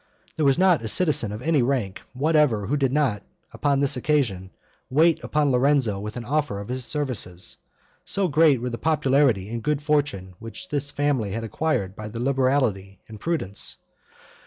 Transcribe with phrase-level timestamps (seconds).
[0.35, 4.49] There was not a citizen of any rank whatever who did not, upon this occasion,
[4.89, 7.57] wait upon Lorenzo with an offer of his services;
[8.03, 12.19] so great were the popularity and good fortune which this family had acquired by their
[12.19, 13.77] liberality and prudence.